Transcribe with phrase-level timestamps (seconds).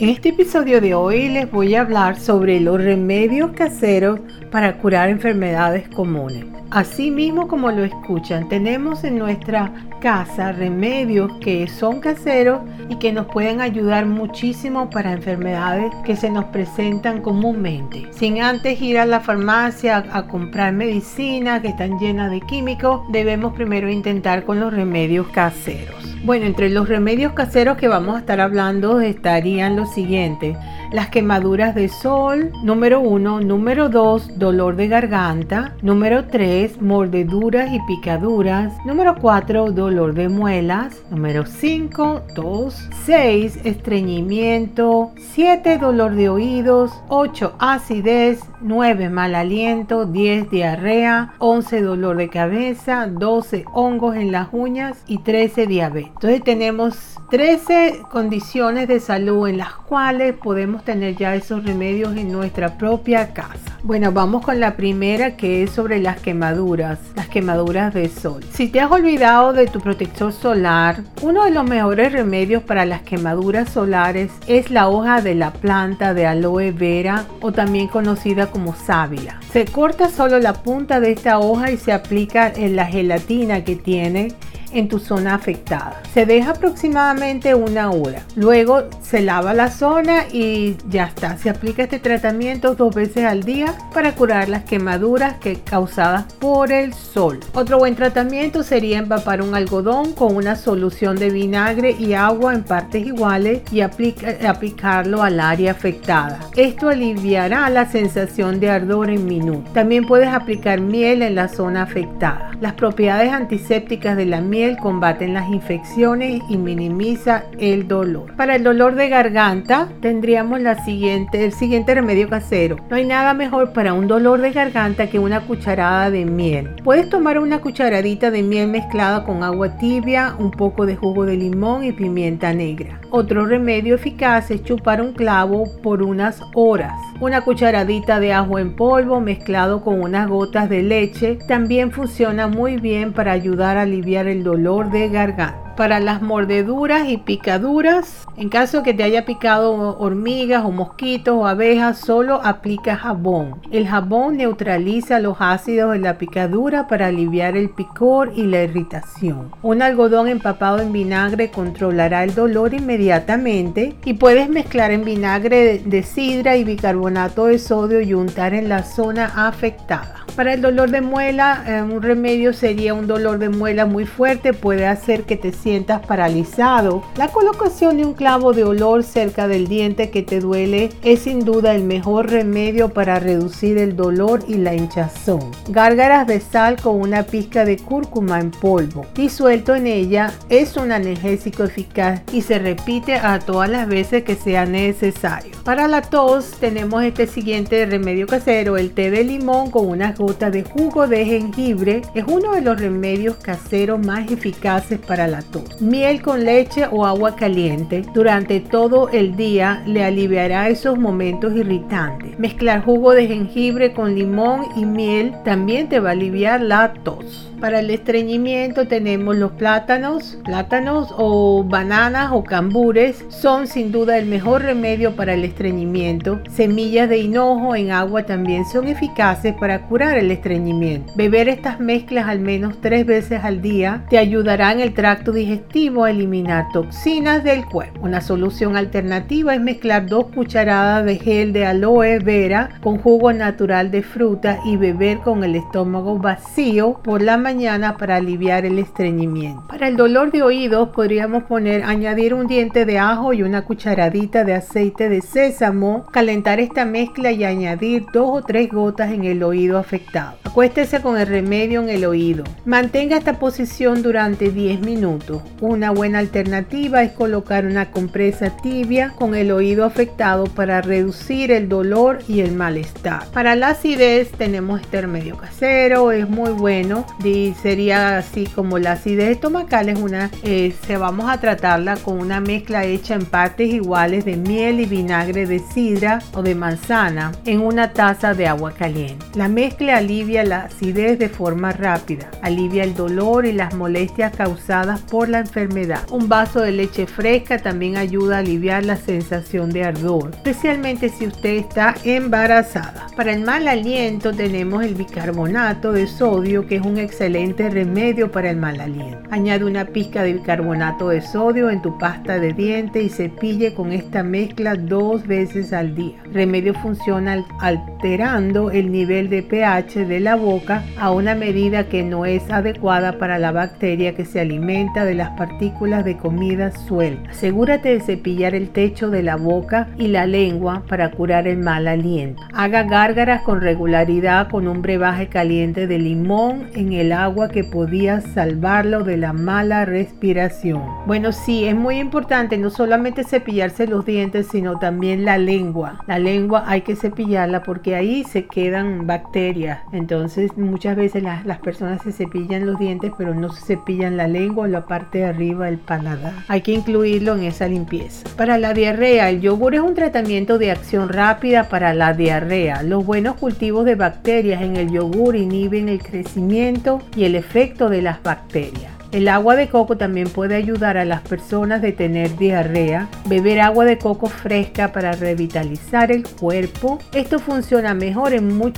[0.00, 4.18] En este episodio de hoy les voy a hablar sobre los remedios caseros
[4.50, 6.46] para curar enfermedades comunes.
[6.70, 13.12] Así mismo como lo escuchan, tenemos en nuestra casa remedios que son caseros y que
[13.12, 18.06] nos pueden ayudar muchísimo para enfermedades que se nos presentan comúnmente.
[18.12, 23.52] Sin antes ir a la farmacia a comprar medicinas que están llenas de químicos, debemos
[23.52, 25.94] primero intentar con los remedios caseros.
[26.22, 30.56] Bueno, entre los remedios caseros que vamos a estar hablando estarían los siguientes.
[30.92, 37.78] Las quemaduras de sol, número 1, número 2, dolor de garganta, número 3, mordeduras y
[37.86, 46.90] picaduras, número 4, dolor de muelas, número 5, tos, 6, estreñimiento, 7, dolor de oídos,
[47.08, 54.48] 8, acidez, 9, mal aliento, 10, diarrea, 11, dolor de cabeza, 12, hongos en las
[54.52, 56.10] uñas y 13, diabetes.
[56.14, 62.32] Entonces tenemos 13 condiciones de salud en las cuales podemos tener ya esos remedios en
[62.32, 63.78] nuestra propia casa.
[63.82, 68.44] Bueno, vamos con la primera que es sobre las quemaduras, las quemaduras de sol.
[68.52, 73.02] Si te has olvidado de tu protector solar, uno de los mejores remedios para las
[73.02, 78.74] quemaduras solares es la hoja de la planta de aloe vera o también conocida como
[78.74, 79.40] sábila.
[79.52, 83.76] Se corta solo la punta de esta hoja y se aplica en la gelatina que
[83.76, 84.34] tiene
[84.72, 86.02] en tu zona afectada.
[86.14, 88.22] Se deja aproximadamente una hora.
[88.36, 91.36] Luego se lava la zona y ya está.
[91.38, 96.72] Se aplica este tratamiento dos veces al día para curar las quemaduras que causadas por
[96.72, 97.40] el sol.
[97.54, 102.64] Otro buen tratamiento sería empapar un algodón con una solución de vinagre y agua en
[102.64, 106.40] partes iguales y aplicarlo al área afectada.
[106.56, 109.72] Esto aliviará la sensación de ardor en minutos.
[109.72, 112.50] También puedes aplicar miel en la zona afectada.
[112.60, 118.36] Las propiedades antisépticas de la miel combaten las infecciones y minimiza el dolor.
[118.36, 122.76] Para el dolor de garganta tendríamos el siguiente remedio casero.
[122.90, 126.76] No hay nada mejor para un dolor de garganta que una cucharada de miel.
[126.84, 131.36] Puedes tomar una cucharadita de miel mezclada con agua tibia, un poco de jugo de
[131.36, 133.00] limón y pimienta negra.
[133.10, 136.94] Otro remedio eficaz es chupar un clavo por unas horas.
[137.20, 142.76] Una cucharadita de ajo en polvo mezclado con unas gotas de leche también funciona muy
[142.76, 148.26] bien para ayudar a aliviar el dolor de garganta para las mordeduras y picaduras.
[148.36, 153.62] En caso que te haya picado hormigas o mosquitos o abejas, solo aplica jabón.
[153.70, 159.52] El jabón neutraliza los ácidos de la picadura para aliviar el picor y la irritación.
[159.62, 166.02] Un algodón empapado en vinagre controlará el dolor inmediatamente y puedes mezclar en vinagre de
[166.02, 170.19] sidra y bicarbonato de sodio y untar en la zona afectada.
[170.36, 174.52] Para el dolor de muela, eh, un remedio sería un dolor de muela muy fuerte,
[174.52, 177.02] puede hacer que te sientas paralizado.
[177.16, 181.44] La colocación de un clavo de olor cerca del diente que te duele es sin
[181.44, 185.50] duda el mejor remedio para reducir el dolor y la hinchazón.
[185.68, 190.92] Gárgaras de sal con una pizca de cúrcuma en polvo disuelto en ella es un
[190.92, 195.52] analgésico eficaz y se repite a todas las veces que sea necesario.
[195.64, 200.50] Para la tos tenemos este siguiente remedio casero, el té de limón con unas gota
[200.50, 205.80] de jugo de jengibre es uno de los remedios caseros más eficaces para la tos.
[205.80, 212.38] Miel con leche o agua caliente durante todo el día le aliviará esos momentos irritantes.
[212.38, 217.49] Mezclar jugo de jengibre con limón y miel también te va a aliviar la tos.
[217.60, 224.24] Para el estreñimiento tenemos los plátanos, plátanos o bananas o cambures son sin duda el
[224.24, 226.40] mejor remedio para el estreñimiento.
[226.50, 231.12] Semillas de hinojo en agua también son eficaces para curar el estreñimiento.
[231.16, 236.04] Beber estas mezclas al menos tres veces al día te ayudará en el tracto digestivo
[236.04, 238.00] a eliminar toxinas del cuerpo.
[238.00, 243.90] Una solución alternativa es mezclar dos cucharadas de gel de aloe vera con jugo natural
[243.90, 247.49] de fruta y beber con el estómago vacío por la mañana
[247.98, 249.66] para aliviar el estreñimiento.
[249.68, 254.44] Para el dolor de oídos podríamos poner añadir un diente de ajo y una cucharadita
[254.44, 259.42] de aceite de sésamo, calentar esta mezcla y añadir dos o tres gotas en el
[259.42, 260.36] oído afectado.
[260.50, 262.42] Acuéstese con el remedio en el oído.
[262.64, 265.42] Mantenga esta posición durante 10 minutos.
[265.60, 271.68] Una buena alternativa es colocar una compresa tibia con el oído afectado para reducir el
[271.68, 273.28] dolor y el malestar.
[273.32, 277.06] Para la acidez tenemos este remedio casero, es muy bueno.
[277.22, 282.18] Y sería así como la acidez estomacal es una, eh, se vamos a tratarla con
[282.18, 287.30] una mezcla hecha en partes iguales de miel y vinagre de sidra o de manzana
[287.44, 289.24] en una taza de agua caliente.
[289.36, 295.00] La mezcla alivia la acidez de forma rápida, alivia el dolor y las molestias causadas
[295.02, 296.02] por la enfermedad.
[296.10, 301.26] Un vaso de leche fresca también ayuda a aliviar la sensación de ardor, especialmente si
[301.26, 303.06] usted está embarazada.
[303.16, 308.50] Para el mal aliento tenemos el bicarbonato de sodio que es un excelente remedio para
[308.50, 309.28] el mal aliento.
[309.30, 313.92] Añade una pizca de bicarbonato de sodio en tu pasta de dientes y cepille con
[313.92, 316.22] esta mezcla dos veces al día.
[316.32, 322.50] Remedio funciona alterando el nivel de pH de boca a una medida que no es
[322.50, 327.30] adecuada para la bacteria que se alimenta de las partículas de comida suelta.
[327.30, 331.88] Asegúrate de cepillar el techo de la boca y la lengua para curar el mal
[331.88, 332.42] aliento.
[332.52, 338.20] Haga gárgaras con regularidad con un brebaje caliente de limón en el agua que podía
[338.20, 340.82] salvarlo de la mala respiración.
[341.06, 346.00] Bueno, sí, es muy importante no solamente cepillarse los dientes, sino también la lengua.
[346.06, 349.80] La lengua hay que cepillarla porque ahí se quedan bacterias.
[349.92, 350.19] Entonces,
[350.56, 354.66] muchas veces las personas se cepillan los dientes, pero no se cepillan la lengua o
[354.66, 356.32] la parte de arriba del paladar.
[356.48, 358.28] Hay que incluirlo en esa limpieza.
[358.36, 362.82] Para la diarrea, el yogur es un tratamiento de acción rápida para la diarrea.
[362.82, 368.02] Los buenos cultivos de bacterias en el yogur inhiben el crecimiento y el efecto de
[368.02, 368.99] las bacterias.
[369.12, 373.08] El agua de coco también puede ayudar a las personas de tener diarrea.
[373.26, 377.00] Beber agua de coco fresca para revitalizar el cuerpo.
[377.12, 378.30] Esto funciona mejor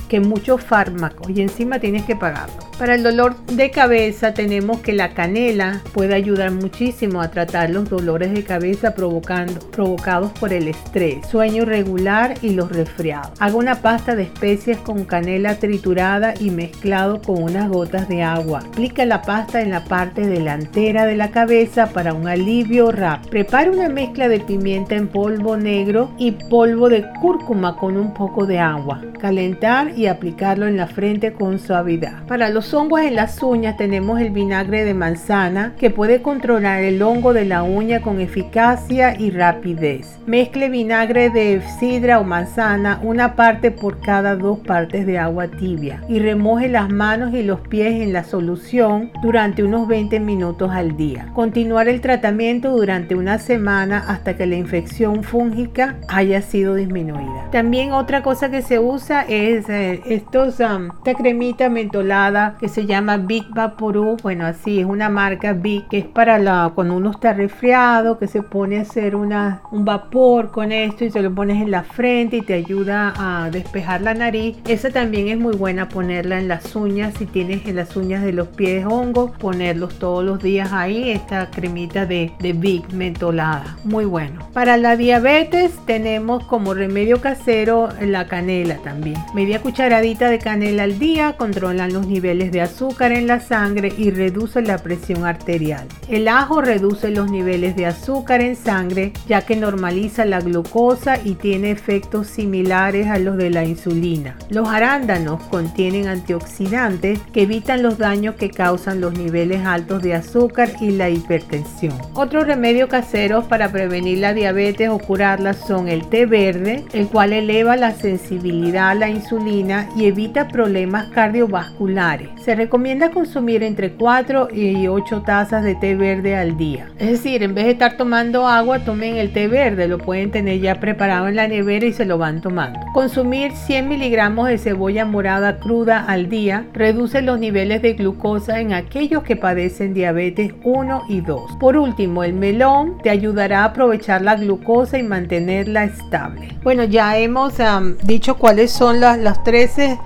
[0.07, 2.55] que muchos fármacos y encima tienes que pagarlo.
[2.79, 7.87] Para el dolor de cabeza tenemos que la canela puede ayudar muchísimo a tratar los
[7.87, 13.31] dolores de cabeza provocados por el estrés, sueño irregular y los resfriados.
[13.39, 18.61] Haga una pasta de especias con canela triturada y mezclado con unas gotas de agua.
[18.65, 23.31] Aplica la pasta en la parte delantera de la cabeza para un alivio rápido.
[23.31, 28.45] Prepare una mezcla de pimienta en polvo negro y polvo de cúrcuma con un poco
[28.45, 29.01] de agua.
[29.19, 32.25] Calentar y aplicarlo en la frente con suavidad.
[32.27, 37.01] Para los hongos en las uñas tenemos el vinagre de manzana que puede controlar el
[37.01, 40.19] hongo de la uña con eficacia y rapidez.
[40.25, 46.01] Mezcle vinagre de sidra o manzana una parte por cada dos partes de agua tibia
[46.09, 50.97] y remoje las manos y los pies en la solución durante unos 20 minutos al
[50.97, 51.29] día.
[51.33, 57.49] Continuar el tratamiento durante una semana hasta que la infección fúngica haya sido disminuida.
[57.51, 63.17] También otra cosa que se usa es eh, um, esta cremita mentolada que se llama
[63.17, 64.17] Big Vaporú.
[64.21, 66.33] Bueno, así es una marca Big que es para
[66.75, 71.21] cuando uno está resfriado, que se pone a hacer un vapor con esto y se
[71.21, 74.57] lo pones en la frente y te ayuda a despejar la nariz.
[74.67, 77.13] Esa también es muy buena ponerla en las uñas.
[77.17, 81.49] Si tienes en las uñas de los pies hongos, ponerlos todos los días ahí esta
[81.49, 83.77] cremita de, de Big mentolada.
[83.85, 84.49] Muy bueno.
[84.51, 89.15] Para la diabetes tenemos como remedio casero la canela también.
[89.33, 94.11] Media cucharadita de canela al día controlan los niveles de azúcar en la sangre y
[94.11, 95.87] reduce la presión arterial.
[96.09, 101.35] El ajo reduce los niveles de azúcar en sangre ya que normaliza la glucosa y
[101.35, 104.35] tiene efectos similares a los de la insulina.
[104.49, 110.69] Los arándanos contienen antioxidantes que evitan los daños que causan los niveles altos de azúcar
[110.81, 111.93] y la hipertensión.
[112.13, 117.33] Otros remedios caseros para prevenir la diabetes o curarla son el té verde, el cual
[117.33, 122.29] eleva la sensibilidad a la insulina y evita problemas cardiovasculares.
[122.43, 126.89] Se recomienda consumir entre 4 y 8 tazas de té verde al día.
[126.97, 130.59] Es decir, en vez de estar tomando agua, tomen el té verde, lo pueden tener
[130.59, 132.79] ya preparado en la nevera y se lo van tomando.
[132.93, 138.73] Consumir 100 miligramos de cebolla morada cruda al día reduce los niveles de glucosa en
[138.73, 141.57] aquellos que padecen diabetes 1 y 2.
[141.59, 146.49] Por último, el melón te ayudará a aprovechar la glucosa y mantenerla estable.
[146.63, 147.55] Bueno, ya hemos
[148.03, 149.97] dicho cuáles son las, las 13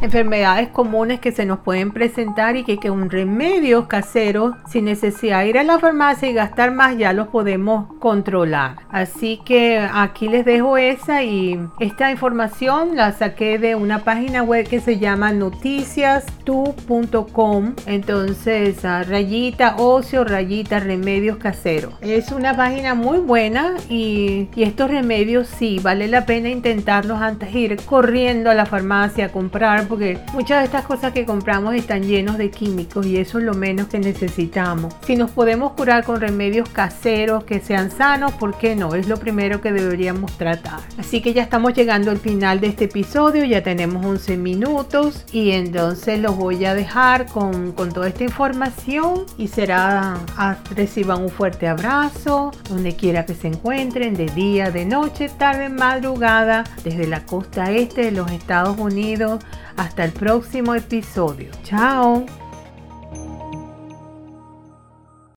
[0.00, 5.40] enfermedades comunes que se nos pueden presentar y que, que un remedio casero sin necesidad
[5.40, 8.76] de ir a la farmacia y gastar más ya los podemos controlar.
[8.90, 14.68] Así que aquí les dejo esa y esta información la saqué de una página web
[14.68, 17.74] que se llama noticiastu.com.
[17.86, 18.84] Entonces,
[19.26, 21.94] rayita ocio, rayita remedios caseros.
[22.00, 27.58] Es una página muy buena y, estos remedios sí, vale la pena intentarlos antes de
[27.58, 32.04] ir corriendo a la farmacia a comprar porque muchas de estas cosas que compramos están
[32.04, 34.94] llenos de químicos y eso es lo menos que necesitamos.
[35.04, 38.94] Si nos podemos curar con remedios caseros que sean sanos, ¿por qué no?
[38.94, 40.80] Es lo primero que deberíamos tratar.
[40.98, 45.50] Así que ya estamos llegando al final de este episodio, ya tenemos 11 minutos y
[45.50, 49.05] entonces los voy a dejar con toda esta información
[49.38, 54.84] y será, a, reciban un fuerte abrazo donde quiera que se encuentren, de día, de
[54.84, 59.44] noche, tarde, madrugada, desde la costa este de los Estados Unidos.
[59.76, 61.50] Hasta el próximo episodio.
[61.62, 62.45] Chao.